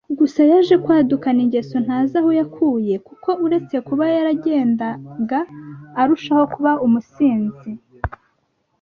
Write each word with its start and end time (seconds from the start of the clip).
Gusa 0.19 0.39
yaje 0.51 0.75
kwadukana 0.83 1.39
ingeso 1.45 1.75
ntazi 1.85 2.13
aho 2.21 2.29
yakuye 2.39 2.95
kuko 3.07 3.29
uretse 3.45 3.75
kuba 3.87 4.03
yaragendaga 4.15 5.39
arushaho 6.01 6.43
kuba 6.53 6.71
umusinzi 6.85 7.71